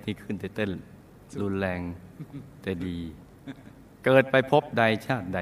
[0.00, 0.70] สนี้ขึ้นแต่เต้น
[1.40, 1.80] รุนแรง
[2.62, 2.98] แต่ดี
[4.04, 5.40] เกิดไปพบใดชาติใด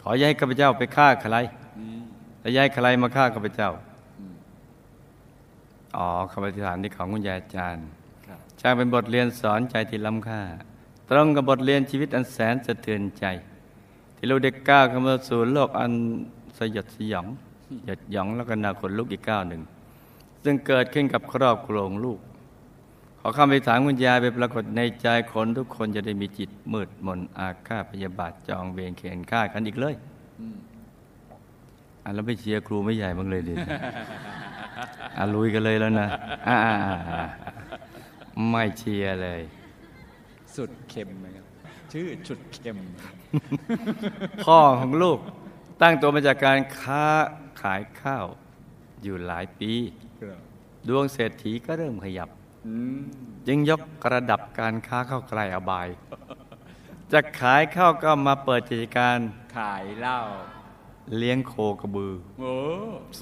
[0.00, 1.36] ขออย่าให้ข้าพเจ้าไปฆ่าใคร
[2.40, 3.70] และย้ายใครมาฆ่าข้าพเจ้า
[5.96, 7.86] อ๋อคำอธิษฐานที่ของคุณยายอาจารย์
[8.60, 10.42] ช่างเป็นบทเรียนสอนใจที่ล้ำค่า
[11.08, 13.24] ตรงกับบทเรียนชีวิตอันแสนสะเทือนใจ
[14.16, 15.92] ที่เราเด็กก้าวเข้ามาสู่โลกอัน
[16.58, 17.26] สยดสยอง
[17.86, 19.62] หยดหยองแล้วก็นาขนลุกอีกก้าวหนึ่ง
[20.44, 22.18] ซึ่งเกิดขึ้นกับครอบครัวของลูก
[23.20, 29.94] ขอคำไปถามคุณยายไปปรากฏในใจคนทุกคนจะได้มีจิตมืดมนอาฆาตพยาบาทจองเวรเขียนฆ่ากันอีกเลย
[32.04, 33.54] อะแล้วไม่เชียร์ครูไม่ใหญ่บ้างเลยดิ
[35.18, 36.08] อะลุยกันเลยแล้วนะ
[36.48, 36.58] อ่า
[38.50, 39.40] ไม่เชียร์เลย
[40.56, 41.46] สุดเค็มไหมครับ
[41.92, 42.78] ชื่อชุดเค็ม
[44.44, 45.18] พ่อของลูก
[45.82, 47.04] ตั้งตัวมาจากการค้า
[47.60, 48.26] ขายข้าว
[49.02, 49.72] อยู่หลายปี
[50.88, 52.28] ดวงเศรษฐีก็เริ่มขยับ
[53.46, 53.80] จึงยก
[54.12, 55.88] ระดับการค้าเข้าไกลอบาย
[57.12, 59.18] จะขายข้าวก็มาเปิดกิจการ
[59.56, 60.18] ขายเหล้า
[61.18, 62.54] เลี้ยงโคกระบือโอ้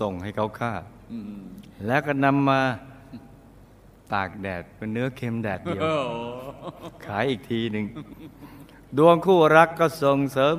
[0.00, 0.72] ส่งให้เขาฆ่า
[1.12, 1.42] อืม
[1.86, 2.60] แล้วก็นำมา
[4.12, 5.92] ตากแดดเป็นเนื้อเค็มแดดเดียวโอ้
[7.06, 7.86] ขายอีกทีหนึ่ง
[8.98, 10.56] ดวงคู่รักก็ส่งเสริม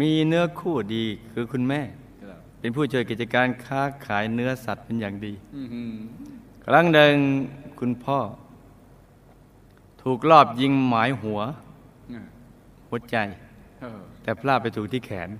[0.00, 1.80] มีเนื้อคู่ดีคือคุณแม่
[2.22, 5.92] ครับเป็นผู้ช่วยกิจการค้าขายเนื้อสัตว์เป็นอย่างดีอื้อหือ
[6.68, 7.14] ครั้งหนึ่ง
[7.80, 8.18] คุณพ่อ
[10.02, 11.40] ถูกลอบยิงหมายหัว
[12.14, 12.26] อะ
[12.88, 13.16] หัวใจ
[13.80, 15.30] เออแต่พลาดไปถูกที่แขน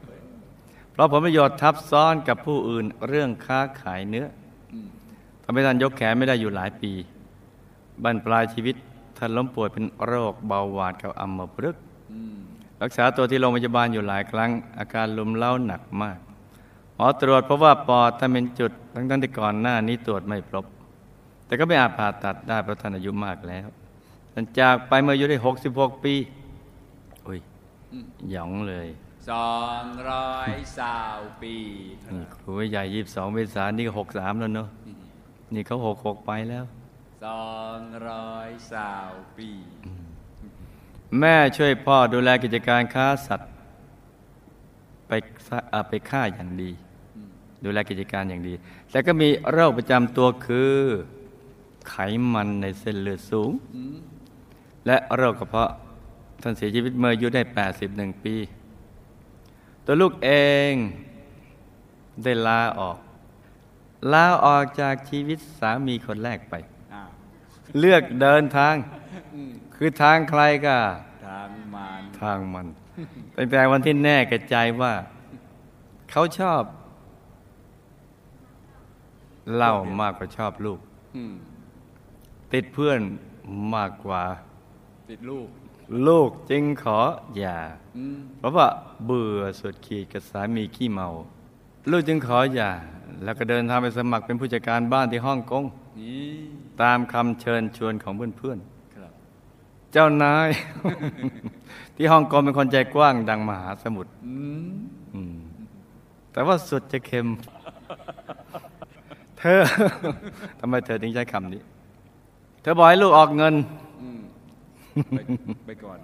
[0.93, 4.27] เพราะผลประโยชน์ทับซ้อนกับผู้อื่นเรื่องค้าขายเนื้อ
[4.73, 4.89] อืม
[5.43, 6.93] ทำให้ท่านยกแขนไม่ได้อยู่หลายปี
[8.03, 8.77] บั้นปลายชีวิต
[9.19, 11.83] ท่านล้มป่วยเป็นโรคเบาหวานกับอัมพฤกษ์
[12.13, 12.37] อืม
[12.83, 16.19] รักษาตัวที่โรงพยาบาลอยู่หลายครั้ง อาการลุมเล้าหนักมาก
[16.95, 20.67] หมอตรวจเพราะว่าปอดท่านเป็นจุด ทั้งๆที่ก่อนหน้านี้ตรวจไม่พบ
[21.47, 23.67] แต่ก็ไม่อาจผ่าตัดได้เพราะท่านอายุมากแล้ว
[24.33, 25.39] ท่านจากไปเมื่ออายุได้
[25.71, 26.15] 66 ปี
[27.27, 27.39] อุ้ย
[28.31, 28.89] หยองเลย
[29.31, 31.55] สองร้อยสาวปี
[32.13, 34.69] นี่ครูใหญ่ยี่สิบสองเมษายนนี่ก็หกสามแล้วเนาะ
[35.55, 36.65] นี่เขาหกหกไปแล้ว
[37.25, 39.51] สองร้อยสาวปี
[41.19, 43.51] แม่ช่วยพ่อดูแลกิจการค้าสัตว์
[45.09, 45.13] ไป
[45.47, 46.71] ซ่าเอ่อไปฆ่าอย่างดี
[47.65, 48.55] ดูแลกิจการอย่างดี
[48.91, 50.81] แต่ก็มีโรคประจำตัวคือ
[51.89, 51.95] ไข
[52.33, 53.53] มันในเส้นเลือดสูง
[54.87, 55.71] และโรคกระเพาะ
[56.43, 57.43] ท่านเสียชีวิตเมื่ออายุได้
[57.83, 58.37] 81 ปี
[59.85, 60.31] ตัวลูกเอ
[60.71, 60.73] ง
[62.23, 62.99] ได้ลาออก
[64.13, 66.55] ลาออกจากชีวิตสามีคนแรกไป
[66.95, 67.11] อ้าว
[67.79, 68.75] เลือกเดินทาง
[69.35, 70.77] อืมคือทางใครก็
[71.29, 72.67] ทางมารทางมัน
[73.37, 74.93] ตั้งแต่วันที่แน่กระใจว่า
[76.11, 76.63] เขาชอบ
[79.55, 80.81] เหล่ามากกว่าชอบลูก
[81.17, 81.35] อืม
[82.53, 83.01] ติดเพื่อน
[83.75, 84.23] มากกว่า
[85.11, 85.49] ติดลูก
[86.09, 86.99] ลูกจึงขอ
[87.37, 87.59] อย่า
[87.97, 88.69] อืมเพราะว่า
[89.05, 91.09] เบื่อสุดขีดกับสามีขี้เมา
[91.91, 92.71] ลูกจึงขออย่า
[93.25, 95.65] แล้วก็เดินทางไปสมัครเป็นผู้จัดการบ้านที่ฮ่องกง
[96.01, 96.29] นี่
[96.83, 98.59] ตามคำเชิญชวนของเพื่อน
[98.95, 100.49] ครับๆเจ้านาย
[101.97, 104.35] ที่ฮ่องกงเป็นคนใจกว้างดังมหาสมุทรอื
[104.75, 104.77] ม
[105.15, 105.39] อืม
[106.33, 107.27] แต่ว่าสุดจะเค็ม
[109.39, 109.61] เธอ
[110.59, 113.55] ทำไมเธอถึงใช้คำนี้เธอบอกให้ลูกออกเงิน
[114.03, 114.21] อืม
[115.11, 115.19] ไป
[115.67, 115.99] ไปก่อน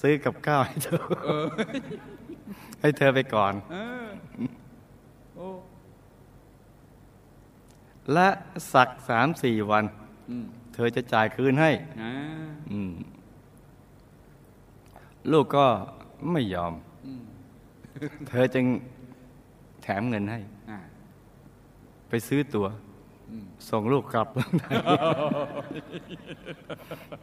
[0.00, 1.00] ซื้อกับข้าวให้เธอ
[2.80, 4.06] ให้เธอไปก่อนเออ
[5.36, 5.46] โอ้
[8.12, 8.28] และ
[8.72, 9.84] สักสามสี่วัน
[10.30, 10.44] อืม
[10.74, 11.70] เธอจะจ่ายคืนให้
[12.02, 12.12] อ่า
[12.70, 12.92] อืม
[15.32, 15.66] ลูกก็
[16.32, 16.72] ไม่ยอม
[17.06, 17.22] อืม
[18.28, 18.66] เธอจึง
[19.82, 20.40] แถมเงินให้
[20.70, 20.78] อ่า
[22.08, 22.87] ไปซื้อตัว๋วอืม
[23.70, 24.76] ส่งลูกกลับเมืองไทย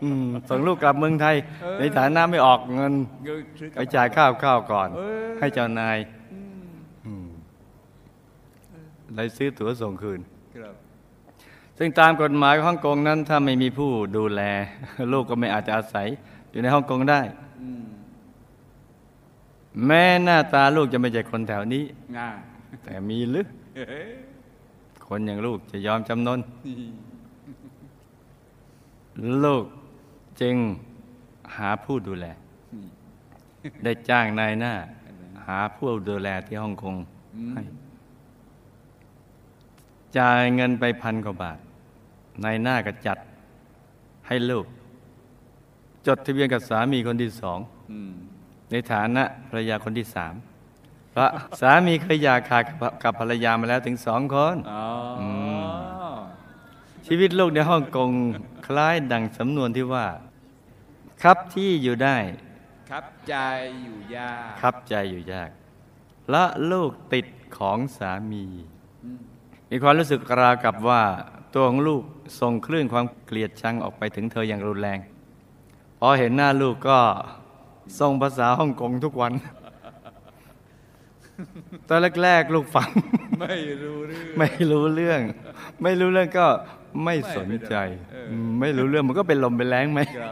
[0.03, 1.35] อืมส่งลูกกลับเมืองไทย
[1.79, 2.93] ในฐานะไม่ออกเงิน
[3.27, 5.97] ก็ซื้อไปกับจ่ายข้าวข้าวก่อนเออให้เจ้านาย
[7.05, 7.27] อืม
[9.15, 10.19] เลยซื้อตั๋วส่งคืน
[10.55, 10.75] ครับ
[11.77, 14.41] ซึ่งตามกฎหมายของฮ่องกงนั้น ถ้าไม่มีผู้ดูแล
[15.13, 16.07] ลูกก็ไม่อาจจะอาศัย
[16.51, 17.21] อยู่ในฮ่องกงได้
[17.61, 17.85] อืม
[19.85, 21.83] แม้หน้าตาลูกจะไม่ใช่คนแถวนี้
[22.17, 22.29] ง่า
[22.83, 24.09] แต่มีหรือเฮ้ย
[25.07, 26.39] คนอย่างลูกจะยอมจำนน
[29.45, 29.63] ลูก
[30.41, 30.55] จึง
[31.55, 32.25] หาผู้ดูแล
[33.83, 34.73] ได้จ้างนายหน้า
[35.47, 36.95] หาผู้ดูแลที่ฮ่องกง
[37.53, 37.61] ให้
[40.17, 41.57] จ่ายเงินไปพันกว่าบาท
[42.43, 43.17] นายหน้าก็จัด
[44.27, 44.65] ให้ลูก
[46.07, 47.59] จดทะเบียนกับสามีคนที่สอง
[47.91, 48.13] อืม
[48.71, 50.33] ในฐานะภรรยาคนที่สาม
[51.15, 51.31] เพราะ
[51.61, 52.63] สามีเคยหย่าขาด
[53.03, 54.85] กับภรรยามาแล้วถึงสองคนอ๋อ
[55.19, 55.21] อ
[56.17, 56.19] ม
[57.07, 58.11] ชีวิตลูกในฮ่องกง
[58.67, 60.05] คล้ายดังสำนวนที่ว่า
[61.23, 62.17] ครับที่อยู่ได้
[62.89, 63.35] ครับใจ
[63.83, 65.49] อยู่ยาก ครับใจอยู่ยาก
[66.31, 67.25] และลูกติด
[67.57, 68.45] ของสามี
[69.03, 69.19] อืม
[69.71, 71.03] มีความรู้สึกราวกับว่า
[71.53, 72.03] ตัวของลูก
[72.39, 74.99] ส่งคลื่นความเกลียดชังออกไปถึงเธออย่างรุนแรง
[75.99, 76.99] พอเห็นหน้าลูกก็
[77.99, 79.33] ส่งภาษาฮ่องกงทุกวัน
[81.89, 82.89] ตอนแรกๆลูกฟัง
[83.39, 85.19] ไม่รู้เรื่อง ไม่รู้เรื่อง
[85.81, 86.47] ไม่รู้เรื่องก็
[87.03, 87.75] ไม่สนใจ
[88.11, 90.31] เออมไม่รู้เรื่องมันก็เป็นลมเป็นแรงไหมครับ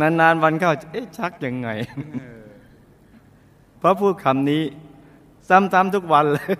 [0.00, 1.68] นานๆวันเข้าเอ๊ะชักยังไง
[3.78, 4.62] เพราะพูดคำนี้
[5.48, 6.52] ซ้ำๆทุกวันเลย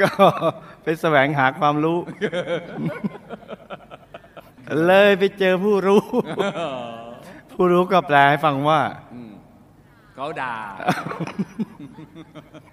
[0.00, 0.10] ก็
[0.82, 1.98] ไปแสวงหาความรู้
[4.86, 6.02] เลยไปเจอผู้รู้
[7.52, 8.80] ผู้รู้ก็แปลให้ฟังว่า
[9.14, 9.29] อืม
[10.22, 10.54] เขาด่า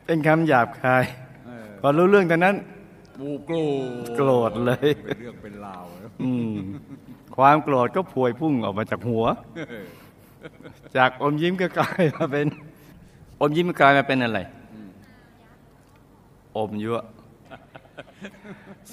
[0.05, 1.03] เป็นคำหยาบคาย
[1.47, 2.55] เออพอรู้เรื่องตอนนั้น
[3.19, 3.57] บูโกร
[4.05, 6.55] ธโกรธเลยเป็นเรื่องเป็นราวแล้วอืม
[7.37, 9.25] ความโกรธก็พวยพุ่งออกมาจากหัว
[10.97, 12.47] จากอมยิ้มก็กลายมาเป็น
[13.39, 14.39] อมยิ้มก็กลายมาเป็นอะไร
[16.57, 16.99] อมยั่ว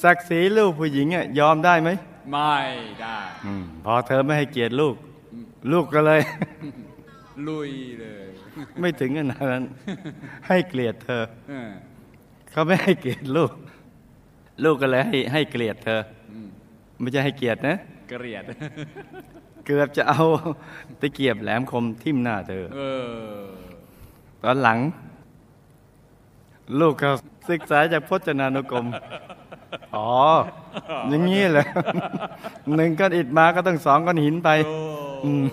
[0.02, 1.90] ศักดิ์ศรีลูกผู้หญิงอะยอมได้ไหม
[2.30, 2.54] ไม่
[3.00, 4.94] ได้อมพอเธอไม่ให้เกียรติลูก
[5.72, 6.20] ลูกก็เลย
[7.48, 8.23] ลุยเลย
[8.80, 9.64] ไม่ถึงขนาดนั้น
[10.48, 11.70] ให้เกลียดเธอเออ
[12.50, 13.52] เขาไม่ให้เกียรติลูก
[14.64, 16.00] ลูกก็เลยให้ให้เกลียดเธอ
[16.32, 16.48] อืม
[17.00, 17.76] ไม่ใช่ให้เกียรตินะ
[18.08, 18.44] เกลียด
[19.66, 20.22] เกือบจะเอา
[21.00, 22.80] ตะเกียบแหลมคมทิ่มหน้าเธอเอ
[23.38, 23.44] อ
[24.42, 24.78] ตอนหลัง
[26.80, 27.12] ลูกเขา
[27.48, 28.86] ศึกษาจากพจนานุกรม
[29.96, 30.10] อ๋อ
[31.10, 31.66] อย่างนี้เลย
[32.74, 34.76] หนึ่งก้อนอิฐมาก็ต้องสองก้อนหินไปโอ้
[35.24, 35.44] อืม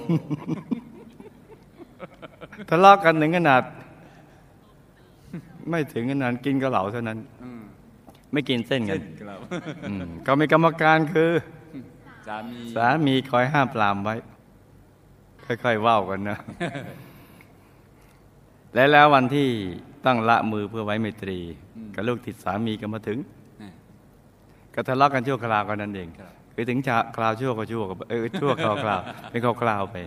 [2.70, 3.62] ทะเลาะกันถึงขนาด
[5.70, 7.62] ไม่ถึงขนาดกินกระเหลาเท่านั้นอืม
[8.32, 9.40] ไม่กินเส้นกัเช่นนครับ
[9.90, 11.32] อืมก็มีกรรมการคือ
[12.28, 14.16] สามีสามีคอยห้ามปรามไว้
[15.46, 16.38] ค่อยๆเว่าวกันนะ
[18.74, 19.48] และแล้ววันที่
[20.06, 21.40] ตั้งละมือเพื่อไว้ไมตรี
[21.96, 23.20] กับลูกติดสามีก็มาถึง
[23.60, 23.74] เนี่ย
[24.74, 29.98] ก็ทะเลาะกันชั่วคราวกันนั่นเองครับคือถึงชาคราวชั่วก็ชั่วก็เออชั่วคราวคราวเป็นคราวคราวไป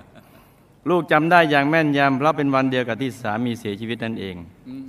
[0.90, 4.36] ลูกจำได้อย่างแม่นยำเพราะเป็นวันเดียวกับที่สามีเสียชีวิตนั่นเอง
[4.68, 4.86] อืม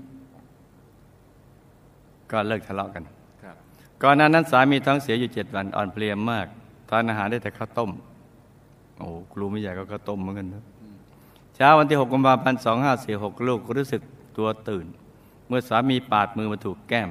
[2.31, 3.03] ก็เลิกทะเลาะกัน
[3.43, 3.55] ครับ
[4.03, 6.47] ก่อนหน้านั้นสามีท้องเสียอยู่เจ็ดวันอ่อนเพลียมาก
[6.89, 7.91] ทานอาหารได้แต่ข้าวต้ม
[8.99, 10.63] โอ้ครูไม่ใหญ่ก็ข้าวต้มเหมือนกันนะ
[11.55, 12.61] เช้าวันที่6กุมภาพันธ์
[13.03, 14.01] 2546ลูกรู้สึก
[14.37, 14.85] ตัวตื่น
[15.47, 17.09] เมื่อสามีปาดมือมาถูกแก้ม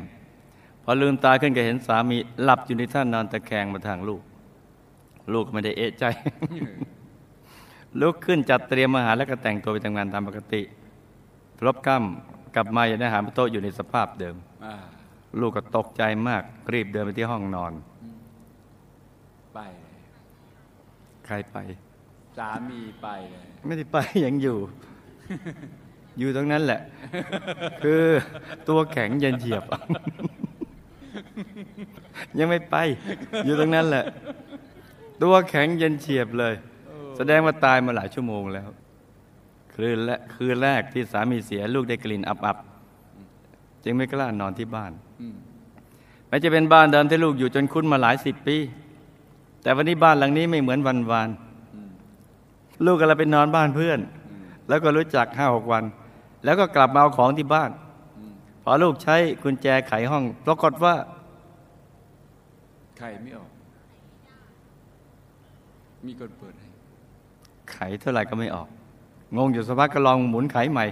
[0.83, 4.23] พอลืมตาขึ้นก็เห็นสามีหลับอยู่ในท่านอนตะแคงมาทางลูก
[5.33, 6.05] ลูกก็ไม่ได้เอะใจ
[8.01, 10.63] ลุกขึ้นจัดเตรียมอาหารแล้วก็แต่งตัวไปทำงานตามปกติ
[11.59, 14.75] พลบค่ำกลับมายังได้อาหารบนโต๊ะอยู่ในสภาพเดิมอ่า
[15.41, 16.43] ลูกก็ตกใจมาก
[16.73, 17.73] รีบเดินไปที่ห้องนอน
[19.55, 19.59] ไป
[21.27, 21.57] ใครไป
[22.39, 24.59] สามีไปเลยไม่ได้ไปยังอยู่
[26.19, 26.81] อยู่ตรงนั้นแหละ
[27.83, 28.03] คือ
[28.69, 29.65] ตัวแข็งเย็นเฉียบ
[32.39, 32.77] ยังไม่ไป
[33.45, 34.05] อยู่ตรงนั้นแหละ
[35.23, 36.55] ตัวแข็งเย็นเฉียบเลย
[37.17, 38.69] แสดงว่าตายมาหลายชั่วโมงแล้ว
[39.75, 45.37] คืนและคืนแรกที่สามีเสียลูกได้กลิ่นอับๆจึงไม่กล้านอนที่บ้านอืม
[46.29, 48.57] แม้จะเป็นบ้านเดิมที่ลูกอยู่จนคุ้นมาหลายสิบปี
[49.63, 51.29] แต่วันนี้บ้านหลังนี้ไม่เหมือนวันวาน
[51.75, 51.91] อืม
[52.85, 55.85] ลูกก็เลยไปนอนบ้านเพื่อนอืมแล้วก็รู้จักห้าหกวัน
[56.45, 57.71] แล้วก็กลับมาเอาของที่บ้าน
[58.19, 60.95] อืมพอลูกใช้กุญแจไขห้องปรากฏว่า
[62.99, 63.51] ใครไม่ออก
[66.07, 66.64] มีคนเปิดให้
[67.73, 68.69] ไขเท่าไหร่ก็ไม่ออก
[69.37, 70.87] งงอยู่สักพักก็ลองหมุนไขใหม่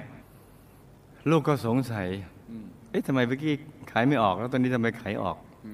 [1.31, 2.09] ลูกก็สงสัย
[2.91, 3.55] เอ๊ะทำไมเมื่อกี้
[3.89, 5.67] ไขไม่ออก แล้วตอนนี้ทำไมไขออกอ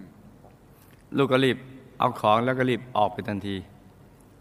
[1.16, 1.56] ลูกก็รีบ
[1.98, 3.56] เอาของแล้วก็รีบออกไปทันที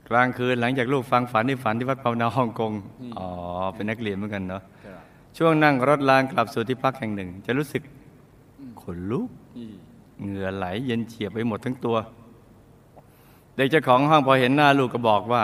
[0.10, 2.72] กลางคืนหลังจากลูกฟังฝันที่ฝันที่วัดภาวนาฮ่องกง
[3.18, 3.28] อ๋อ
[3.76, 4.64] เป็นนักเรียนเหมือนกันเนาะ
[5.38, 7.82] ช่วงนั่งรถรางกลับสู่ที่พักแห่งหนึ่ง จะรู้สึก
[8.82, 9.30] ขนลุก
[10.22, 11.98] เหงื่อไหลเย็นเฉียบไปหมดทั้งตัว
[13.56, 15.44] เด็กเจ้าของห้องพอเห็นหน้าลูกก็บอกว่า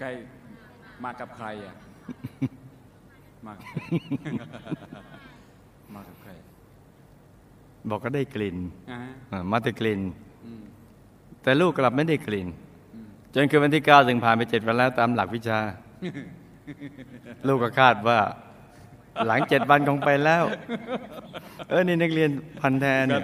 [0.00, 0.08] ใคร
[1.04, 1.74] มากับใครอะ
[3.46, 3.78] มากับใคร
[5.94, 6.30] มากับใคร
[7.88, 8.56] บอกก็ได้กลิ่น
[8.90, 8.98] อ่า
[9.32, 10.00] อ่ามาแต่กลิ่น
[10.44, 10.62] อืม
[11.42, 12.48] แต่ลูกกลับไม่ได้กลิ่น
[13.34, 15.58] จนคืนวันที่เก้าถึงผ่านไปเจ็ดวันแล้วตามหลักวิชา
[17.46, 18.18] ลูกก็คาดว่า
[19.26, 20.44] หลังเจ็ดวันคงไปแล้ว
[21.68, 22.30] เออนี่นักเรียน
[22.60, 23.22] พันแทนเนี่ย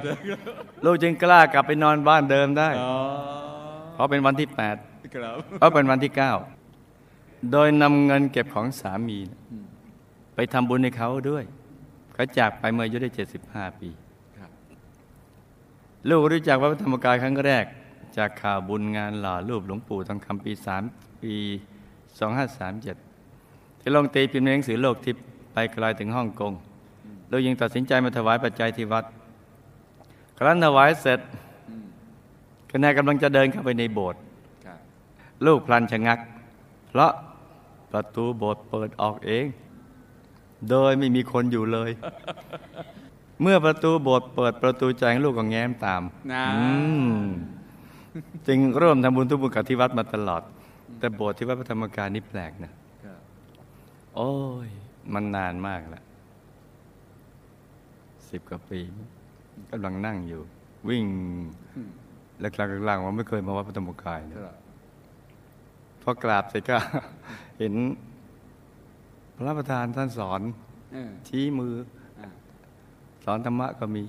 [0.85, 2.92] ลูกจึงกล้ากลับไปนอนบ้านเดิมได้อ๋อ
[3.95, 4.76] เพราะเป็นวันที่แปด
[5.14, 6.33] ครับเพราะเป็นวันที่เก้า
[7.52, 9.19] โดยนำเงินเก็บของสามี
[10.35, 11.45] ไปทำบุญให้เขาด้วย
[12.16, 13.11] ก็จากไปเมื่ออายุได้
[13.45, 13.88] 75 ปี
[14.38, 14.50] ครับ
[16.09, 17.64] ลูกรู้จักวัดพระธรรมกายครั้งแรก
[18.16, 20.52] จากข่าวบุญงานหล่อรูปหลวงปู่ทองคำปี
[20.88, 21.35] 3 ปี
[22.59, 26.52] 2537 ที่ลงตีพิมพ์ในหนังสือโลกทิพย์ไปไกลถึงฮ่องกง
[27.31, 29.05] ลูกยังตัดสินใจมาถวายปัจจัยที่วัด
[30.38, 31.21] ครั้นถวายเสร็จ
[31.69, 31.87] อืม
[32.71, 34.21] ขณะกำลังจะเดินเข้าไปในโบสถ์
[34.66, 34.78] ครับ
[35.47, 36.19] ลูกพลันชะงัก
[36.88, 37.12] เพราะ
[37.97, 39.47] ประตูโบสถ์เปิดออกเอง
[40.71, 41.91] โดยไม่มีคนอยู่เลย
[43.43, 46.69] เมื่อประตูโบสถ์เปิดประตูใจของลูกก็แง้มตามนะอื
[47.19, 47.21] ม
[48.47, 50.43] จึงร่วมทำบุญทุกบุญกับที่วัดมาตลอด
[50.99, 52.73] แต่โบสถ์ที่วัดพระธรรมกายนี่แปลกนะ
[53.05, 53.21] ครับ
[54.17, 54.33] โอ้
[54.67, 54.69] ย
[55.12, 56.03] มันนานมากแล้ว
[58.29, 58.81] สิบกว่าปี
[59.71, 60.43] กำลังนั่งอยู่
[60.88, 61.05] วิ่ง
[61.76, 61.91] อืม
[62.41, 64.57] แล้วกลางๆล่างว่าไม่เคยมาวัดพระธรรมกายคนะรับ
[66.08, 66.78] พอกราบเสร็จก็
[67.58, 67.75] เห็น
[69.36, 70.40] พระประธานท่านสอน
[70.92, 71.75] เออชี้มือ
[72.20, 72.28] อะ
[73.25, 74.04] สอนธรรมะก็มี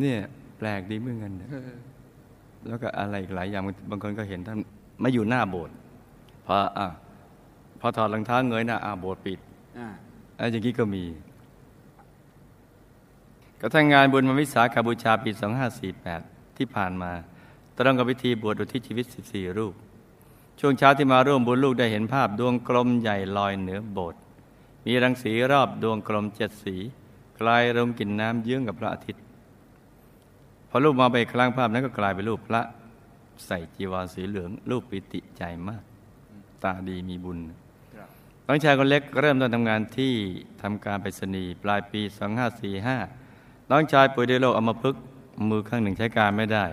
[0.00, 0.18] เนี่ย
[0.58, 1.70] แปลกดีเหมือนกันเนี่ยเออ
[2.66, 4.58] แล้วก็อะไรอีกหลายอย่างบางคนก็เห็นท่าน
[5.02, 5.74] มาอยู่หน้าโบสถ์
[6.46, 6.86] พออะ
[7.80, 9.38] พอถอดรองเท้าเงยหน้าอ่าโบสถ์ปิด
[9.78, 9.88] อะ
[10.36, 11.04] อะไรอย่างนี้ก็มี
[13.60, 15.30] กระทั่งงานบุญมาวิสาขบูชาปี
[16.14, 17.12] 2548 ที่ผ่านมา
[17.80, 19.74] ตรงกับพิธีบวชอุทิศชีวิต 14 รูป
[20.60, 24.20] ช่วงเช้าที่มาร่วมบุญลูกได้เห็นภาพดวงกลมใหญ่ลอยเหนือโบสถ์
[24.86, 26.76] มีรังสีรอบดวงกลมเจ็ดสี
[27.40, 29.22] กลายลงกินน้ำเยื้องกับพระอาทิตย์
[30.68, 32.62] พอรูปมาไปครั้งภาพนั้นก็กลายเป็นรูปพระ
[33.46, 35.82] ใส่จีวรสีเหลืองรูปปิติใจมาก
[36.62, 37.38] ตาดีมีบุญ
[37.94, 38.08] ครับ
[38.46, 40.12] น้องชายคนเล็กเริ่มต้นทำงานที่
[40.62, 42.00] ทำการไปรษณีย์ปลายปี
[42.86, 45.02] 2545 น้องชายป่วยด้วยโรคอัมพฤกษ์
[45.48, 46.66] มือข้างหนึ่งใช้การไม่ได้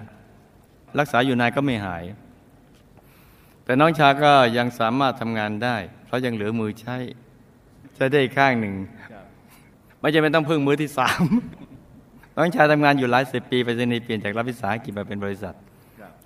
[1.00, 2.04] รักษาอยู่นานก็ไม่หาย
[3.64, 6.98] แต่น้องชายก็ยังสามารถทำงานได้ เพราะยังเหลือมือใช้
[7.96, 8.74] ใช้ได้อีกข้างหนึ่ง
[10.00, 11.22] ไม่จำเป็นต้องพึ่งมือที่สาม
[12.38, 15.56] น้องชายทำงานอยู่หลายสิบปีไปรษณีเปลี่ยนจากรัฐวิสาหกิจมาเป็นบริษัท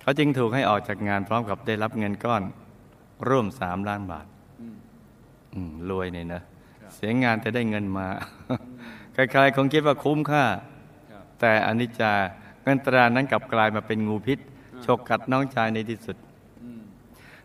[0.02, 2.42] เขาจึงถูกให้ออกจากงานพร้อมกับได้รับเงินก้อน
[3.28, 4.26] ร่วมสามล้านบาท
[5.90, 6.42] รวยเนี่ยนะ
[6.94, 8.08] เสียงานแต่ได้เงินมา
[9.14, 10.44] ใครๆคงคิดว่าคุ้มค่า
[11.40, 12.12] แต่อนิจจา
[12.64, 14.38] เงินตรานั้นกลับกลายมาเป็นงูพิษ
[14.84, 16.16] ฉกกัดน้องชายในที่สุด
[16.62, 16.80] อืม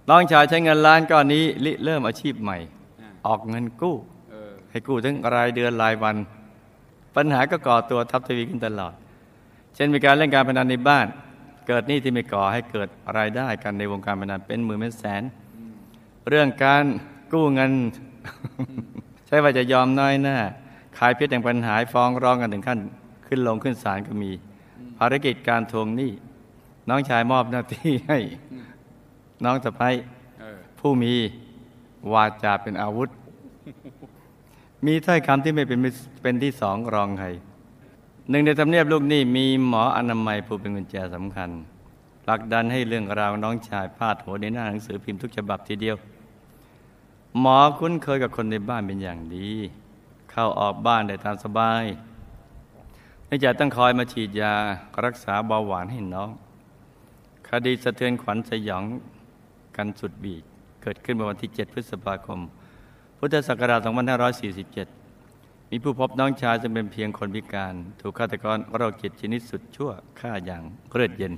[0.10, 2.58] น้องชายใช้เงินล้านก้อนนี้ริเริ่มอาชีพใหม่
[3.02, 3.96] อะออกเงินกู้
[4.32, 6.16] เออให้กู้ทั้งรายเดือนรายวัน
[7.16, 8.94] ปัญหาก็ก่อตัวทับทวีขึ้นตลอด
[9.76, 11.08] เช่นมีการเล่นการพนันในบ้าน
[11.68, 15.24] เกิดหนี้ที่ไม่ก่อให้เกิดรายได้กันในวงการพนันเป็นหมื่นเป็นแสน
[16.30, 16.84] เรื่องการ
[17.32, 17.72] กู้เงิน
[19.28, 20.38] ใช่ว่าจะยอมน้อยหน้า
[20.98, 22.80] ขายเพชรแห่งปัญหาฟ้องร้องกันถึงขั้น
[23.28, 24.32] ขึ้นลงขึ้นศาลก็มี
[24.98, 26.12] ภารกิจการทวงหนี้
[26.90, 28.20] น้องชายมอบหน้าที่ให้
[29.46, 29.96] น้องสะพ้ย
[30.40, 31.14] เออผู้มี
[32.14, 33.10] วาจาเป็นอาวุธ
[34.86, 37.28] มีถ้อยคำที่ไม่เป็นมิตรเป็นที่สองรองใคร
[38.30, 41.50] หนึ่งในทำเนียบลูกหนี้มีหมออนามัยผู้เป็นกุญแจสำคัญ
[42.24, 45.96] ผลักดันให้เรื่องราวน้องชายพาดหัวในหน้าหนังสือพิมพ์ทุกฉบับทีเดียว
[47.40, 49.50] หมอคุ้นเคยกับคนในบ้านเป็นอย่างดี
[50.32, 51.84] เข้าออกบ้านได้ตามสบาย
[53.26, 54.54] ไม่จะต้องคอยมาฉีดยา
[55.06, 56.30] รักษาเบาหวานให้น้อง
[57.50, 58.84] คดีสะเทือนขวัญสยอง
[59.78, 60.44] กันสุดบีบ
[60.84, 62.40] เกิดขึ้นเมื่อวันที่ 7 พฤษภาคม
[63.18, 63.80] พุทธศักราช
[64.96, 71.34] 2547 มีผู้พบน้องชายซึ่งเป็นเพียงคนพิการ ถูกฆาตกรโรคจิตชนิดสุดชั่วฆ่าอย่างเลือดเย็น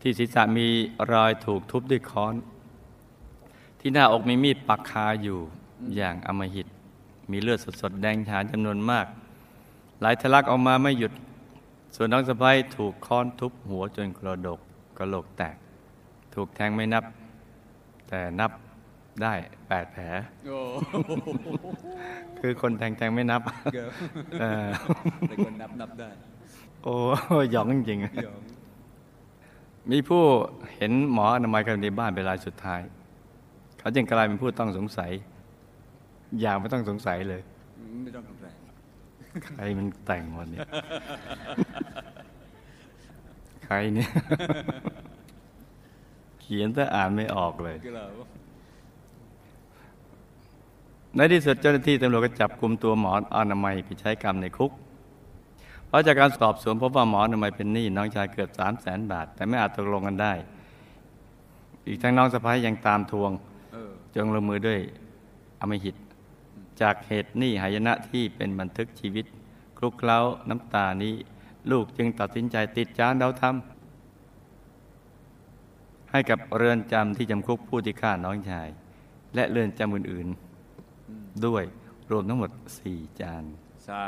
[0.00, 0.66] ที่ศีรษะมี
[1.12, 2.34] รอยถูกทุบด้วยค้อน
[3.80, 5.38] ที่หน้าอกมีมีดปักคาอยู่
[5.96, 6.66] อย่างอมหิต
[7.30, 9.06] มีเลือดสดๆ แดงฉานจำนวนมาก
[10.00, 11.12] ไหลทะลักออกมาไม่หยุด
[11.94, 14.60] ส่วนน้องสะพ้ยถูกค้อนทุบหัวจนกระดก
[14.98, 15.56] กระโหลกแตก
[16.34, 17.04] ถูกแทงไม่นับ
[18.08, 18.50] แต่นับ
[19.22, 19.34] ได้
[19.68, 20.02] แปดแผล
[20.46, 20.58] โอ้
[22.40, 23.90] คือคนแทงแทงไม่นับเกือบ
[24.40, 24.68] เออ
[25.28, 26.08] แต่คนนับนับได้
[26.82, 26.94] โอ้
[27.30, 30.22] หยองจริงยอมๆมีผู้
[30.74, 32.80] เห็นหมออนามัยกันในบ้านเป็นรายสุดท้าย
[33.78, 35.10] เขาจึงกลายเป็นผู้ต้องสงสัย
[36.40, 37.42] อย่างไม่ต้องสงสัยเลย
[38.04, 38.52] ไม่ต้องสงสัย
[39.44, 40.60] ใครมันแต่งวันนี้
[43.70, 44.10] ใครเนี่ย
[46.40, 48.06] เขียนแต่อ่านไม่ออกเลยก็เรา
[51.16, 54.72] ในที่สุดเจ้าหน้าที่ตำรวจก็จับกลุ่มตัวหมออนามัยไปใช้กรรมในคุก
[55.86, 60.32] เพราะจากการสอบสวนพบว่าหมออนามัยเป็นหนี้น้องชายเกือบสามแสนบาท แต่ไม่อาจตกลงกันได้
[61.86, 63.30] อีกทั้งน้องสะพ้ายยังตามทวง
[63.72, 64.78] เออจงลงมือด้วย
[65.60, 65.96] อำมหิต
[66.80, 69.26] จากเหตุหนี้หายนะที่เป็นบันทึกชีวิต
[69.78, 71.14] คลุกเคล้าน้ำตานี้
[71.70, 78.68] ลูกจึงตัดสินใจติดจานเราทำให้กับเรือนจำที่จำคุกผู้ที่ฆ่าน้องชาย
[79.34, 81.64] และเรือนจำอื่นๆ ด้วย
[82.10, 83.44] รวมทั้งหมดสี่จาน
[83.86, 84.04] สา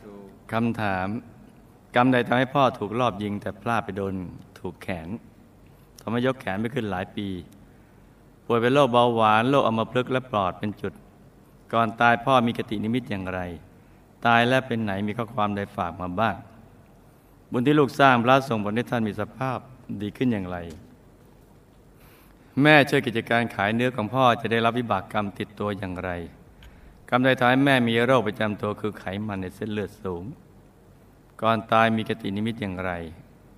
[0.00, 0.12] ธุ
[0.52, 1.08] คำถาม
[1.94, 4.14] กรรมใดทำให้พ่อถูกลอบยิงแต่พลาดไปโดน
[4.58, 5.08] ถูกแขน
[6.00, 7.28] ทำให้ยกแขนไม่ขึ้นหลายปี
[8.46, 10.92] ป่วยเป็นโรคเบาหวานโรคอัมพฤกษ์และปลอดเป็นจุด
[11.72, 13.40] ก่อนตายพ่อมีกตินิมิตอย่างไร
[14.26, 16.36] ตายแล้วเป็นไหนมีข้อความใดฝากมาบ้าง
[17.50, 19.58] บุญที่ลูกสร้างพระส่งผลให้ท่านมีสภาพ
[20.02, 20.58] ดีขึ้นอย่างไร
[22.62, 26.10] แม่ช่วยกิจการขายเนื้อของพ่อจะได้รับวิบากกรรมติดตัวอย่างไร
[27.08, 30.24] กรรมใดทำให้แม่มีโรคประจำตัวคือไขมันในเส้นเลือดสูง
[31.42, 32.92] ก่อนตายมีกตินิมิตอย่างไร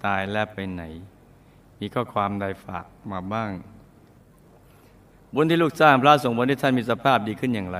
[0.04, 0.82] ตายแล้วไปไหน
[1.80, 3.50] มีข้อความใดฝากมาบ้าง
[5.34, 7.78] บุญที่ลูกสร้างพระส่งผลให้ท่านมีสภาพดีขึ้นอย่างไร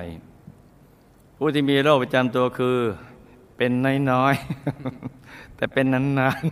[1.39, 2.77] ผู้ที่มีโรคประจำตัวคือ
[3.57, 3.71] เป็น
[4.11, 6.43] น้อยๆ แต่เป็นนาน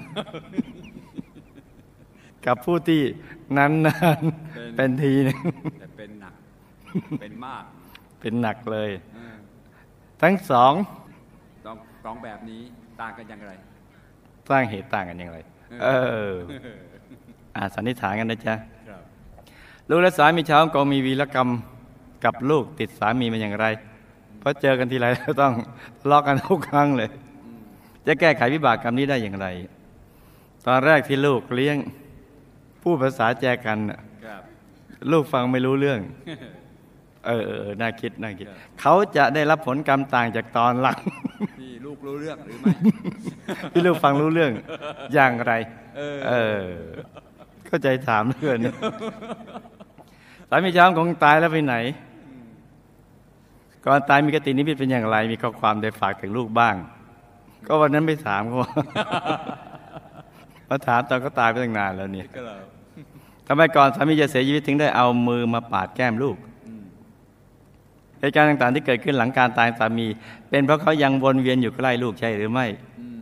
[1.59, 3.03] ๆ กับผู้ที่
[3.57, 3.67] นา
[4.19, 5.39] นๆ เป็นทีหนึง
[5.81, 6.35] แต่เป็นหนัก
[7.21, 7.65] เป็นมาก
[8.21, 9.37] เป็นหนักเลยเออ
[10.23, 10.73] ทั้งสอง
[11.67, 12.61] ต้องต้องแบบนี้
[13.01, 13.53] ต่างกันอย่างไร
[14.49, 15.39] สร้างเหตุต่างกันอย่างไร
[15.83, 15.89] เอ
[16.31, 16.33] อ
[17.57, 18.55] อาสันนิษฐานกันนะจ๊ะ
[18.89, 19.03] ครับ
[19.89, 21.49] ลูกและสามีชาวฮ่องกงมีวีรกรรม
[22.25, 23.67] กับลูกติดสามีมันอย่างไร
[24.43, 25.07] เพราะเจอกันทีไร
[25.43, 25.53] ต้อง
[26.01, 27.11] ทะเลาะกันทุกครั้งเลย
[28.07, 29.47] จะแก้ไขวิบากกรรมนี้ได้อย่างไร
[30.67, 31.77] ตอนแรกที่ลูกเลี้ยง
[32.83, 34.43] ผู้ภาษาแจกันน่ะครับ
[35.13, 36.01] ลูกฟังไม่รู้เรื่อง
[37.27, 40.99] เออเออเออน่าคิดน่าคิดครับเขาจะได้รับผลกรรมต่างจากตอนหลัง
[41.61, 42.73] ที่ลูกรู้เรื่องหรือไม่
[43.73, 44.53] ที่ลูกฟังรู้เรื่อง
[45.15, 45.53] อย่างไร
[45.97, 46.65] เออเออ
[47.67, 48.59] เข้าใจถามเพื่อน
[50.49, 51.77] สามีช้างของตายแล้วไปไหน
[53.87, 56.75] ก่อนตายมีกตินิมิตเป็นอย่างไร มีข้อความได้ฝากถึงลูกบ้าง
[57.67, 58.57] ก็วันนั้นไม่ถามเขา
[60.69, 62.57] มาถามตอนเขาตายไปตั้งนานแล้วเนี่ยก็เรา
[63.47, 66.85] ทำไมก่อนสามีจะเสียชีวิตถึงได้เอามือมาปาดแก้มลูกอืม
[68.19, 70.07] เหตุการณ์ต่างๆที่เกิดขึ้นหลังการตายของสามี
[70.49, 72.67] เป็นเพราะเขายังวนเวียนอยู่ใกล้ลูกใช่หรือไม่
[73.01, 73.21] อืม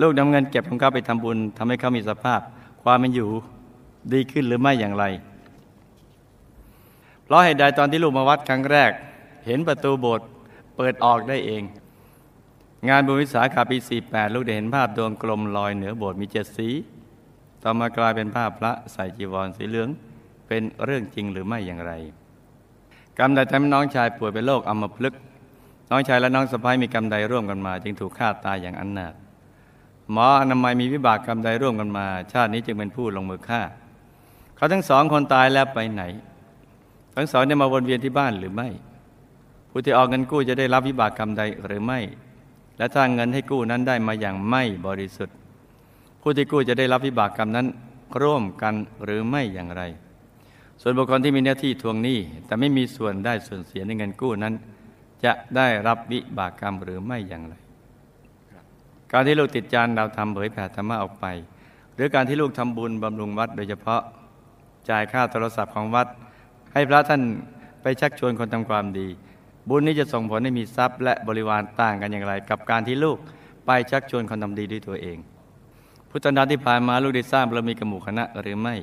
[0.00, 2.40] ลูกนำเงินเก็บของเขาไปทำบุญทำให้เขามีสภาพ
[2.82, 3.28] ความเป็นอยู่
[4.12, 5.04] ดีขึ้นหรือไม่อย่างไร
[7.24, 8.92] เพราะเหตุใดตอนที่ลูกมาวัดครั้งแรก
[9.46, 10.26] เห็นประตูโบสถ์
[10.76, 11.62] เปิดออกได้เอง
[12.88, 16.68] งานบุญวิสาขาปี 48 ลูกได้เห็นภาพดวงกลมลอยเหนือโบสถ์มีเจ็ดสี
[17.62, 19.88] ต่อมากลายเป็นภาพพระใส่จีวรสีเหลือง
[20.48, 21.92] เป็นเรื่องจริงหรือไม่อย่างไร
[23.18, 25.20] กรรมใดทำให้น้องชายป่วยเป็นโรคอัมพฤกษ์
[25.90, 29.14] น้องชายและน้องสะพ้ายมีกรรมใดร่วมกันมา จึงถูกฆ่าตายอย่างอันนาถ
[30.12, 33.62] หมออนามัยมีวิบากกรรมใดร่วมกันมา ชาตินี้จึงเป็นผู้ลงมือฆ่า
[34.56, 36.02] เขาทั้งสองคนตายแล้วไปไหน
[37.16, 38.68] ทั้งสองได้มาวนเวียนที่บ้านหรือไม่
[39.78, 42.00] ผู้ที่ออกเงินกู้จะได้รับวิบากกรรมใดหรือไม่
[42.78, 45.36] และถ้าเงินให้กู้นั้นได้มาอย่างไม่บริสุทธิ์
[46.20, 47.66] ผู้ที่กู้จะได้รับวิบากกรรมนั้น
[48.22, 49.82] ร่วมกันหรือไม่อย่างไร
[50.80, 54.54] ส่วนบุคคลที่มีหน้าที่ทวงหนี้แต่ไม่มีส่วนได้ส่วนเสียในเงินกู้นั้น
[55.24, 57.54] จะได้รับวิบากกรรมหรือไม่อย่างไร
[59.12, 61.26] การที่ลูกติดจานดาวทำเผยแผ่ธรรมะออกไป
[61.94, 64.02] หรือการที่ลูกทำบุญบำรุงวัด โดยเฉพาะ
[64.90, 66.06] จ่ายค่าโทรศัพท์ของวัด
[66.72, 67.22] ให้พระท่าน
[67.82, 69.08] ไปชักชวนคนทำความดี
[69.68, 73.18] บุญนี้จะส่งผลให้มีทรัพย์และบริวารต่างกันอย่างไร กับการที่ลูก
[73.66, 75.18] ไปชักชวนคนทำดีด้วยตัวเอง
[76.10, 78.74] พุทธนาที่ผ่านมาลูกได้สร้างบารมีกับหมู่คณะหรือไม่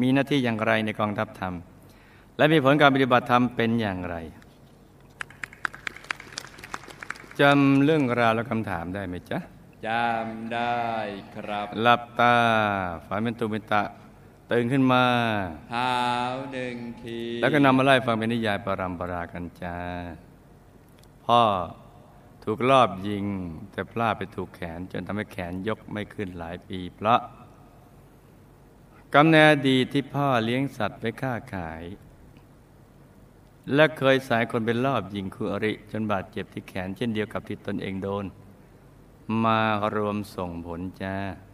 [0.00, 1.54] มีหน้าที่อย่างไรในกองทัพธรรม
[2.36, 4.16] และมีผลการปฏิบัติธรรมเป็นอย่างไร
[7.40, 9.38] จำเรื่องราวและคำถามได้ไหมจ๊ะ
[9.86, 10.82] จำได้
[11.34, 12.34] ครับหลับตา
[13.06, 13.82] ฝันเป็นตุเป็นตะ
[14.56, 15.04] ตื่นขึ้นมา
[15.74, 15.92] หา
[16.32, 19.78] วหนึ่งที แล้วก็นำมาไล่ฟังเป็นนิยายปรำปรากันจ้า
[21.24, 21.42] พ่อ
[22.44, 23.24] ถูกลอบยิง
[23.72, 27.20] แต่พลาดไปถูกแขน จนทำให้แขนยกไม่ขึ้นหลายปีเพราะ
[29.14, 31.82] กำเนิดอดีตที่พ่อเลี้ยงสัตว์ไปค้าขาย
[33.74, 38.24] และเคยสายคนเป็นลอบยิงคู่อริ จนบาดเจ็บที่แขนเช่นเดียวกับที่ตนเองโดน
[39.44, 39.60] มา
[39.94, 41.53] รวมส่งผลจ้าอ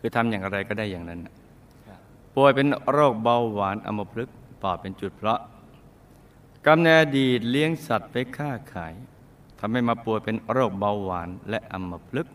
[0.00, 1.34] คือทำอย่างไรก็ได้อย่างนั้นน่ะ
[1.86, 1.98] ครับ
[2.34, 5.40] ป่วยเป็นโรคเบาหวานอัมพฤกษ์ปอดเป็นจุดเพราะ
[6.66, 8.94] กำเนิดอดีตเลี้ยงสัตว์ไปค้าขาย
[9.58, 12.34] ทำให้มาป่วยเป็นโรคเบาหวานและอัมพฤกษ์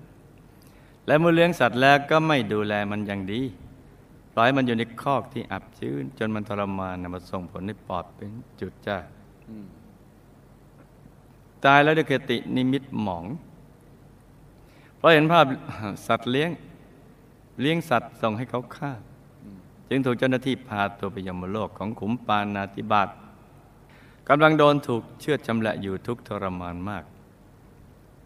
[1.08, 3.42] และเมื่อเลี้ยงสัตว์แล้วก็ไม่ดูแลมันอย่างดี
[4.34, 8.30] ปล่อยมันอยู่ในคอกที่อับชื้น จนมันทรมานนำมาส่งผลให้ปอดเป็น
[8.62, 8.98] จุดจ้า
[9.50, 9.68] อืม
[11.66, 13.26] ตายแล้วด้วยคตินิมิตหมอง
[14.98, 15.46] เพราะเห็นภาพ
[16.08, 16.50] สัตว์เลี้ยง
[17.60, 18.92] เลี้ยงสัตว์ส่งให้เขาฆ่า
[19.44, 23.10] อืมจึงถูกเจ้าหน้าที่พาตัวไปยมโลกของขุมปานาติบาต
[24.30, 27.04] กำลังโดนถูกเชือดชำแหละอยู่ทุกข์ทรมานมาก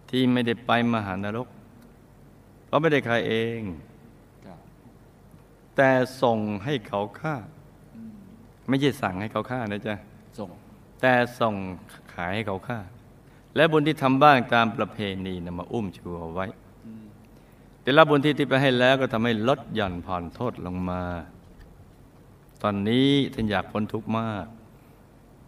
[0.09, 1.47] ที่ไม่ได้ไปมหานรก
[2.65, 3.61] เพราะไม่ได้ใครเอง
[4.45, 4.59] ครับ
[5.75, 7.35] แต่ส่งให้เขาฆ่า
[7.95, 8.11] อืม
[8.67, 9.95] ไม่ใช่สั่งให้เขาฆ่านะจ๊ะ
[10.39, 10.49] ส่ง
[11.01, 11.55] แต่ส่ง
[12.13, 12.79] ขายให้เขาฆ่า
[13.55, 16.45] และบุญที่ทำบ้างตามประเพณีนำมาอุ้มชูเอาไว้
[17.89, 21.03] แต่ละบุญที่ที่ไปให้แล้วก็ทำให้ลดหย่อนผ่อนโทษลงมา
[22.61, 24.45] ตอนนี้ท่านอยากพ้นทุกข์มาก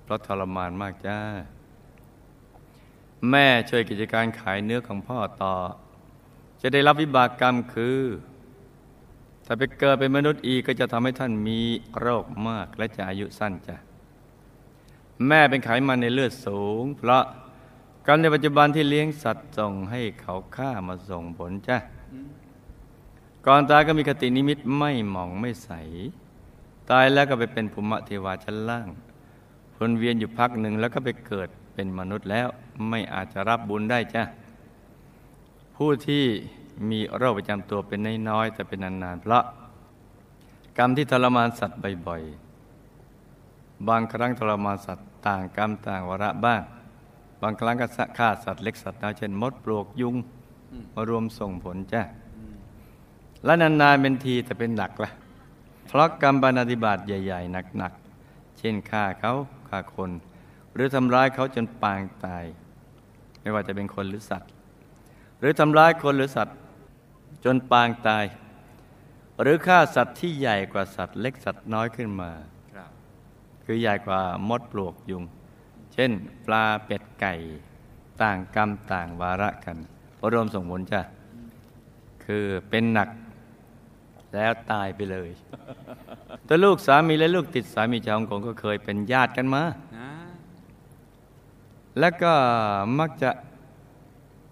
[0.03, 1.19] เพราะทรมานมากจ้า
[3.29, 5.55] แม่ช่วยกิจการขายเนื้อของพ่อต่อ
[6.61, 7.99] จะได้รับวิบากกรรมคือ
[9.45, 11.59] ถ้าไปเกิดเป็นมนุษย์อีกก็จะทำให้ท่านมี
[11.99, 13.75] โรคมากและจะอายุสั้นจ้ะ
[15.27, 17.23] แม่เป็นไขมันในเลือดสูง เพราะ
[18.07, 21.79] กรรมในปัจจุบันที่เลี้ยงสัตว์ส่งให้เขาฆ่ามาส่งผลจ้ะ
[23.45, 25.69] ก่อนตายก็มีคตินิมิตไม่หมองไม่ใส
[26.89, 28.87] ตายแล้วก็ไปเป็นภูมิเทวาชั้นล่าง
[29.77, 32.47] วนเวียนอยู่พักหนึ่งแล้วก็ไปเกิดเป็นมนุษย์แล้ว
[32.89, 34.23] ไม่อาจจะรับบุญได้จ้ะ
[35.75, 36.23] ผู้ที่
[36.89, 39.43] มีโรคประจำตัวเป็นน้อยๆแต่เป็นนานๆเพราะ
[40.77, 46.61] กรรมที่ทรมานสัตว์บ่อยๆ บางครั้งทรมานสัตว์ต่างกรรมต่างวระบ้าง
[47.41, 50.15] บางครั้งก็ฆ่าสัตว์เล็กสัตว์น้อยเช่นมดปลวกยุง
[50.93, 52.01] มารวมส่งผลจ้ะ
[53.45, 55.11] และนานๆเป็นทีแต่เป็นหนักละ่ะ
[55.87, 57.93] เพราะกรรมปฏิบัติใหญ่ ๆ หนัก
[58.25, 59.33] ๆ เช่นฆ่าเขา
[59.69, 60.11] ฆ่าคน
[60.73, 62.45] หรือทำร้ายเขาจนปางตาย
[63.41, 64.49] ไม่ว่าจะเป็นคนหรือสัตว์
[65.39, 66.57] หรือทำร้ายคนหรือสัตว์
[67.45, 68.25] จนปางตาย
[69.41, 72.31] หรือฆ่าสัตว์ที่ใหญ่กว่าสัตว์เล็กสัตว์น้อยขึ้นมา
[72.73, 72.91] ครับ
[73.65, 75.23] คือใหญ่กว่ามดปลวกยุง
[75.93, 76.11] เช่น
[76.45, 77.33] ปลาเป็ดไก่
[78.21, 79.77] ต่างกรรมต่างวาระกัน
[80.33, 81.01] รวมส่งผลจ้ะ
[82.25, 83.09] คือเป็นหนัก
[84.33, 85.29] แล้วตายไปเลย
[86.45, 89.63] แต่ลูกสามีและลูกติดสามีชาวฮ่องกงก็เคยเป็นญาติกันมา
[91.99, 92.33] แล้วก็
[92.99, 93.31] มักจะ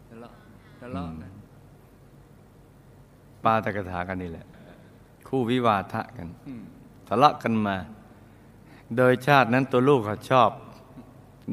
[0.10, 0.34] ทะเลาะ
[0.80, 1.32] ทะเลาะกัน
[3.44, 4.46] ปาตกถากันนี่แหละ
[5.28, 6.28] คู่วิวาทะกัน
[7.08, 7.76] ทะเลาะกันมา
[8.96, 10.50] โดยชาตินั้นตัวลูกเขาชอบ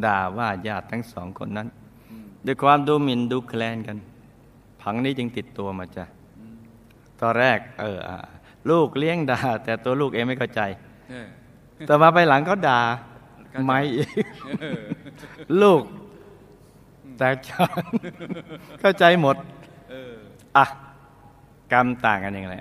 [0.04, 1.68] ด่าว่าญาติทั้งสองคนนั้น
[2.46, 3.96] ด้วยความดูหมิ่นดูแคลนกัน
[4.82, 6.04] ผังนี้จึงติดตัวมาจ้ะ
[7.20, 7.98] ตอนแรก เออ
[8.70, 10.60] ลูกเลี้ยงด่า แต่ตัวลูกเองไม่เข้าใจ
[11.86, 12.80] แต่มาไปหลังเขาด่า
[13.50, 13.78] เข้าไม่
[15.62, 15.82] ลูก
[17.18, 17.70] แต่ฉัน
[18.80, 19.36] เข้าใจหมด
[20.56, 20.66] อะ
[21.72, 22.56] กรรมต่างกันอย่างไร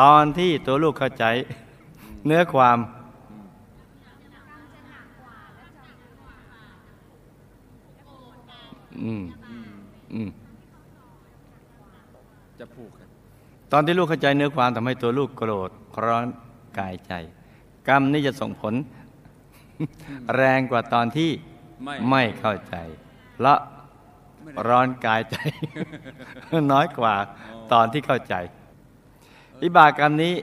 [0.00, 1.24] ตอนที่ตัวลูกเข้าใจ
[2.26, 2.78] เนื้อความ
[9.00, 9.68] อืมอืม
[10.14, 10.30] อืม
[12.58, 13.08] จะผูกกัน
[13.72, 15.70] ตอนที่ลูกเข้าใจเนื้อความทำให้ตัวลูกโกรธ
[16.04, 16.26] ร้อน
[16.78, 17.12] กายใจ
[17.88, 18.74] กรรมนี่จะส่งผล
[20.36, 21.30] แรงกว่าตอนที่
[21.84, 22.74] ไม่ไม่เข้าใจ
[23.34, 23.58] เพราะ
[24.42, 25.36] ไม่ได้ร้อนกายใจ
[26.72, 27.14] น้อยกว่า
[27.72, 28.34] ตอนที่เข้าใจ
[29.62, 30.34] วิบากกรรมนี้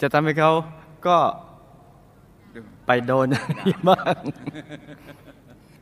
[0.00, 0.52] จะทำให้เขา
[1.06, 1.18] ก็
[2.54, 4.16] ดูไปโดนอย่างนี้บ้าง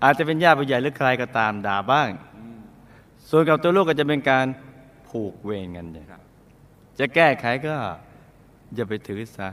[0.04, 2.08] อาจจะเป็นญาติผู้ใหญ่หรือใครก็ตามด่าบ้าง
[3.28, 4.46] ส่วนกับตัวลูกก็จะเป็นการ
[5.08, 6.06] ผูกเวรกันเนี่ย
[6.98, 7.74] จะแก้ไขก็
[8.74, 9.48] อย่าไปถือสา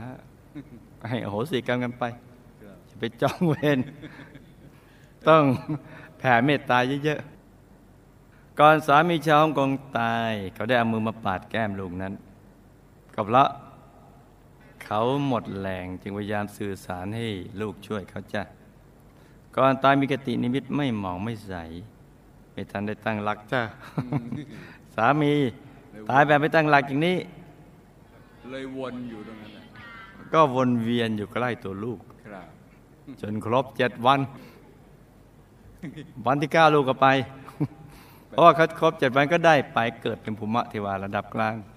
[1.08, 2.04] ให้โหสิกรรมกันไป
[2.86, 3.78] อย่าไปจ้องเวร
[5.28, 5.42] ต้อง
[6.18, 12.12] แผ่เมตตาเยอะๆ ก่อนสามีชาวฮ่องกงตาย เขาได้เอามือมาปาดแก้มลูกนั้น
[13.14, 13.48] ก็เพราะ
[14.84, 17.26] เขาหมดแรงจึงพยายามสื่อสารให้
[17.60, 18.42] ลูกช่วยเขาจ้ะ
[19.56, 21.54] ก่อนตายมีกตินิมิตไม่หมองไม่ใส
[22.52, 23.60] ไม่ทันได้ตั้งหลักจ้ะ
[24.94, 25.32] สามี
[26.10, 27.16] ตายแบบไม่ตั้งหลักอย่างนี้
[28.50, 29.64] เลยวนอยู่ตรงนั้นแหละ
[30.32, 32.46] ก็วนเวียนอยู่ใกล้ตัวลูกครับ
[33.20, 34.20] จนครบเจ็ดวัน
[36.26, 37.08] วันที่เก้าลูกก็ไป
[38.28, 41.71] เพราะว่าเขาครบเจ็ดวันก็ได้ไปเกิดเป็นภูมิเทวาระดับกลางโอ้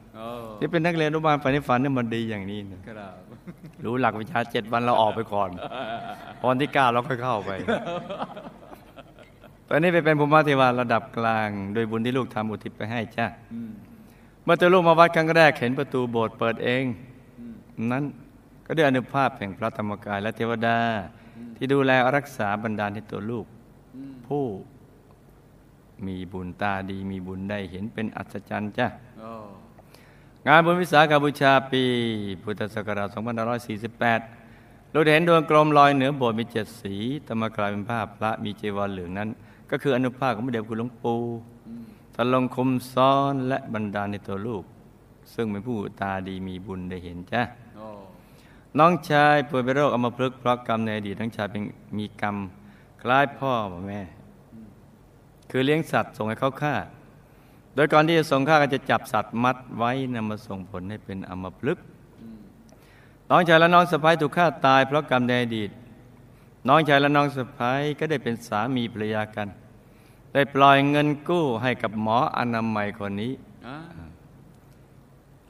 [0.60, 3.16] ที่เป็นนักเรียนอนุบาลฝันในฝันเนี่ยมันดีอย่างนี้นะครับ
[3.84, 5.50] รู้หลักวิชาเจ็ดวันเราออกไปก่อน
[6.40, 7.52] พอวันที่เก้าเราค่อยเข้าไป
[9.70, 13.72] ตอนนี้ไปเป็นภูมิเทวาระดับกลาง โดยบุญที่ลูกทำอุทิศไปให้จ้าอืม
[14.44, 16.84] เมื่อตัวลูกมาวัดครั้งแรกเห็นประตูโบสถ์เปิดเอง
[17.40, 18.04] อืมนั้น
[18.66, 20.78] ก็ด้วยอนุภาพแห่งพระธรรมกายและเทวดา
[21.56, 23.46] ที่ดูแลรักษาบรรดาลให้ตัวลูก
[23.96, 24.46] อืมผู้
[26.08, 28.88] มีบุญตาดีมีบุญได้เห็นเป็นอัศจรรย์จ้ะ
[29.20, 29.32] โอ้
[30.48, 31.84] งานบุญวิสาขบูชาปี
[32.44, 33.08] พุทธศักราช
[33.96, 39.30] 2548 เราเห็นดวงกลมลอยเหนือโบสถ์มีเจ็ดสีแต่มกลายเป็นภาพพระมีเจวรเหลืองนั้น
[39.70, 41.20] ก็คืออนุภาพของพระเดชคุณหลวงปู่
[41.68, 41.84] อืม
[42.16, 44.64] ตลงคุมซ้อนและบรรดาในตัวลูก
[45.34, 47.42] ซึ่งเป็นผู้ตาดีมีบุญได้เห็นจ้ะ
[48.80, 51.62] น้องชายป่วยเป็นโรคอัมพฤกษ์เพราะกรรมในอดีตน้องชายเป็น
[51.98, 52.38] มีกรรม
[53.02, 53.52] คล้ายพ่อ
[53.88, 54.02] แม่
[55.50, 56.76] คือเลี้ยงสัตว์ส่งให้เขาฆ่า
[57.76, 61.86] โดยก่อนที่จะส่งฆ่าก็จะจับสัตว์มัดไว้นำมาส่งผลให้เป็นอัมพฤกษ์
[62.22, 62.38] อืม
[63.30, 65.70] น้องชายและน้องสะพ้ายถูกฆ่าตายเพราะกรรมในอดีต
[66.68, 69.48] น้องชายและน้องสะพ้ายก็ได้เป็นสามีภรรยากัน
[70.34, 73.34] ได้ปล่อยเงินกู้ให้กับหมออนามัยคนนี้
[73.68, 73.78] อ่า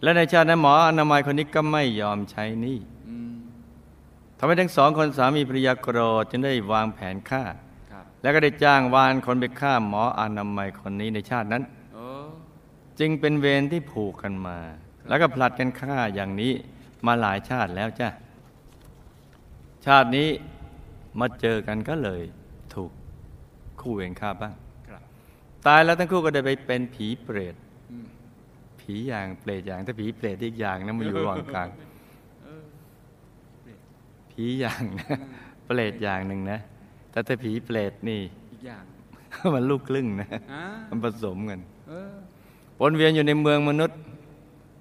[0.02, 3.34] และในชาตินั้นหมออนามัยคนนี้ก็ไม่ยอมใช้หนี้อืม
[4.38, 7.44] ทำให้ทั้งสองคนสามีภรรยาโกรธจึงได้วางแผนฆ่า
[7.92, 11.75] ครับแล้วก็ได้จ้างวานคนไปฆ่าหมออนามัยคนนี้ในชาตินั้นโอ้
[13.00, 14.58] จึงเป็นเวรที่ผูกกันมา
[15.08, 16.54] แล้วก็ผลัดกันฆ่าอย่างนี้
[17.08, 18.10] มาหลายชาติแล้วจ้ะ
[19.86, 20.30] ชาตินี้
[21.20, 22.22] มาเจอกันก็เลย
[22.74, 22.92] ถูก
[23.80, 24.54] คู่เวรฆ่าบ้าง
[24.88, 25.02] ครับ
[25.68, 27.56] ตายแล้วทั้งคู่ก็ได้ไปเป็นผีเปรต
[27.92, 28.06] อืม
[28.80, 31.68] ผีอย่างเปรตอย่างถ้าผีเปรตอีกอย่างนะมาอยู่ระหว่างกลาง
[32.44, 32.64] เออ
[34.32, 35.18] ผีอย่างนะ
[35.66, 36.60] เปรตอย่างหนึ่งนะ
[37.12, 38.84] แต่ถ้าผีเปรตนี่อีกอย่าง
[39.56, 42.14] มันลูกครึ่งนะอ่ามันผสมกันเออ
[42.82, 44.00] วนเวียนอยู่ในเมืองมนุษย์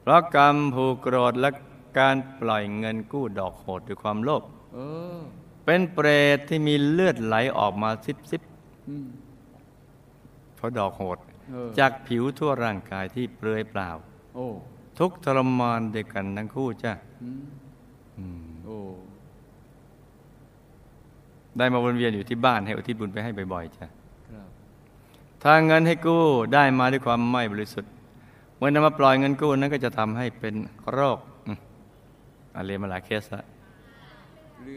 [0.00, 1.50] เพราะกรรมผูกโกรธและ
[1.98, 4.42] การปล่อยเงินกู้ดอกโหดด้วยความโลภ
[4.74, 4.78] เอ
[5.16, 5.18] อ
[5.64, 8.42] เป็นเปรตที่มีเลือดไหลออกมาซิบซิบ
[8.88, 9.06] อืม
[10.56, 11.18] เพราะดอกโหด
[11.50, 13.90] เออจากผิวทั่วร่างกายที่เปลือยเปล่า
[14.34, 14.46] โอ้
[14.98, 17.46] ทุกข์ทรมานด้วยกันทั้งคู่จ้ะอืม
[18.18, 18.78] อืมโอ้
[21.58, 24.03] ได้มาวนเวียนอยู่ที่บ้านให้อุทิศบุญไปให้บ่อยๆจ้ะครับ
[25.46, 26.22] ถ้าเงินให้กู้
[26.54, 27.90] ได้มาด้วยความไม่บริสุทธิ์
[28.56, 30.54] เมื่อนำมาปล่อยเงินกู้นั้นก็จะทำให้เป็น
[30.92, 31.58] โรคอืม
[32.54, 33.44] อะเรียนมาหลายเคสละ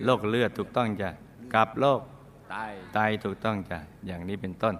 [0.05, 1.09] โรคเลือดถูกต้องจ้ะ
[1.53, 1.99] กับโรค
[2.53, 4.75] ตายไตถูกต้องจ้ะอย่างนี้เป็นต้น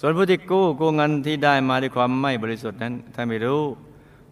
[0.00, 3.62] ส่วนผู้ที่กู้กู้เงินที่ได้มาด้วยความไม่บริสุทธิ์นั้น ถ้าไม่รู้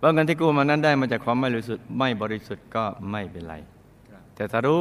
[0.01, 3.55] ว่าเงินที่กู้มานั้นได้มาจากความไม่บริสุทธิ์ไม่บริสุทธิ์ก็ไม่เป็นไร
[4.11, 4.81] ครับแต่ถ้ารู้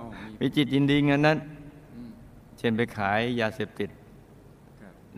[0.00, 0.08] อ๋อ
[0.40, 1.38] มีมีจิตยินดีเงินนั้น
[1.94, 2.10] อืม
[2.58, 4.01] เช่นไปขายยาเสพติดครับ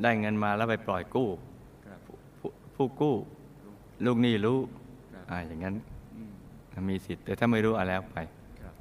[0.03, 1.29] ได้เงินมาแล้วไปปล่อยกู้
[1.87, 1.99] ครับ
[2.41, 3.15] ผู้ผู้กู้
[4.07, 4.59] ลูกหนี้รู้
[5.15, 5.75] ครับอ่าอย่างนั้น
[6.17, 6.23] อื
[6.83, 8.17] มมีสิทธิ์ แต่ถ้าไม่รู้อะแล้วไป
[8.61, 8.75] ครับ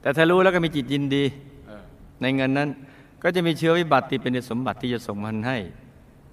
[0.00, 1.24] แต่ถ้ารู้แล้วก็มีจิตยินดี
[1.66, 1.82] เออ
[2.20, 2.68] ในเงินนั้น
[3.22, 5.58] ก็จะมีเชื้อวิบัติที่เป็นสมบัติที่จะส่งมันให้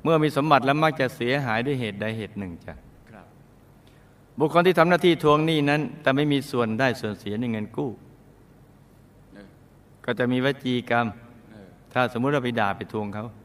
[0.03, 2.73] เมื่อมีสมบัติแล้วมักจะเสียหายด้วยเหตุใดเหตุหนึ่งจ้ะ
[3.11, 3.25] ครับ
[4.39, 7.89] บุคคลที่ทำหน้าที่ทวงหนี้นั้น แต่ไม่มีส่วนได้ส่วนเสียในเงินกู้
[9.33, 9.47] เออ
[10.05, 11.07] ก็จะมีวจีกรรม
[11.51, 13.36] เออถ้าสมมุติเราไปด่าไปทวงเขาครับ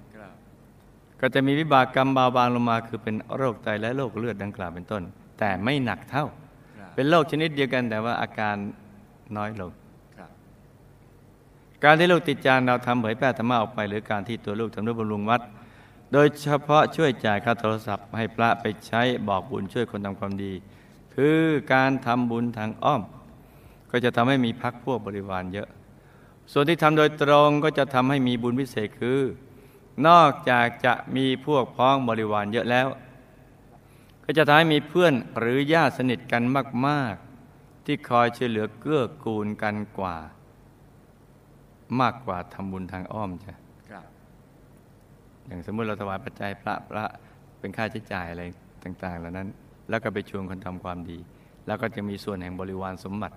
[1.25, 5.03] ก็จะมีวิบากกรรมเบาบางลงมา คือเป็นโรคไตและโรคเลือดดังกล่าวเป็นต้น
[5.39, 6.25] แต่ไม่หนักเท่า
[6.79, 8.57] ครับเป็นโรคชนิดเดียวกันแต่ว่าอาการ
[9.37, 9.71] น้อยลง
[10.17, 10.31] ครับ
[11.85, 15.41] การที่ลูกติดจานเราทำเผยแพร่ธรรมะออกไป หรือการที่ตัวลูกทำด้วยบำรุงวัด
[16.13, 20.53] โดยเฉพาะช่วยจ่ายค่าโทรศัพท์ ให้พระไปใช้บอกบุญช่วยคนทำความดี
[21.15, 21.39] คือ
[21.75, 23.03] การทำบุญทางอ้อม
[23.91, 25.69] ก็จะทำให้มีพักพวกบริวารเยอะ
[26.53, 29.21] ส่วนที่ทำโดยตรงก็จะทำให้มีบุญพิเศษคือ
[30.09, 32.89] นอกจากจะมีพวกพ้องบริวารเยอะแล้ว
[34.25, 36.43] ก็จะทำให้มีเพื่อนหรือญาติสนิทกัน
[36.87, 37.15] มาก
[37.51, 40.17] ๆ ที่คอยช่วยเหลือเกื้อกูลกันกว่า
[42.01, 43.55] มากกว่าทำบุญทางอ้อมจ้ะ
[43.91, 44.07] ครับ
[45.47, 47.05] อย่างสมมติเราถวายปัจจัยพระพระ
[47.59, 48.43] เป็นค่าใช้จ่ายอะไร
[48.85, 49.49] ต่าง ๆ เหล่านั้น
[49.89, 51.19] แล้วก็ไปชวนคนทำความดี
[51.67, 53.37] แล้วก็จะมีส่วนแห่งบริวารสมบัติ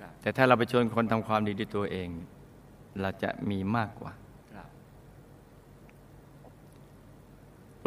[0.00, 2.08] ครับแต่ถ้าเราไปชวนคนทำความดีด้วยตัวเอง
[3.00, 4.12] เราจะมีมากกว่า
[4.54, 4.68] ครับ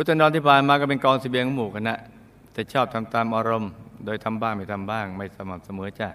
[0.01, 1.95] พุทธนอนที่ผ่านมาก็เป็นกองเสบียงของหมู่คณะ
[2.53, 3.71] แต่ชอบทำตามอารมณ์
[4.05, 6.09] โดยทำบ้างไม่ทำบ้าง ไม่สม่ำเสมอจ้ะ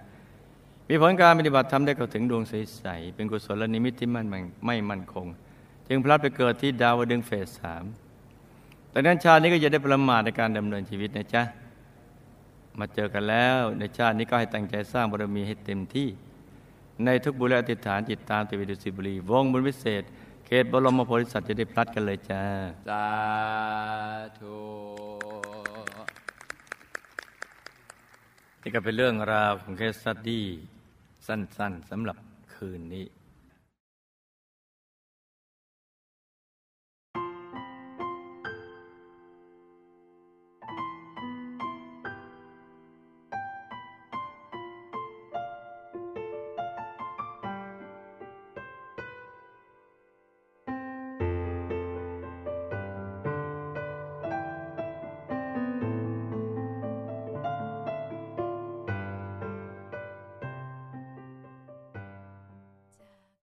[0.88, 4.26] มีผลการปฏิบัติทำได้เข้าถึงดวงใสๆเป็นกุศลนิมิตที่มั่น
[4.66, 5.26] ไม่มั่นคง
[5.88, 7.84] จึงพลัดไปเกิดที่ดาวดึงเฟสสาม
[8.90, 11.42] แต่นั้นชาตินี้ก็จะได้ประมาทในการดำเนินชีวิตนะจ๊ะ
[12.78, 16.08] มาเจอกันแล้วในชาตินี้ก็ให้ตั้งใจสร้างบารมีให้เต็มที่
[17.04, 20.04] ในทุกบุรีอธิษฐานจิตตามติวิดุสิบุรีวงบุญวิเศษ
[20.46, 22.42] เขตบรมโพธิสัตว์จะได้พลัดกันเลยจ้า
[22.88, 23.06] สา
[24.38, 24.56] ธุ
[28.62, 30.46] นี่ก็เป็นเรื่องราวของเคสสตดี้
[31.26, 32.16] สั้นๆสำหรับ
[32.54, 33.04] คืนนี้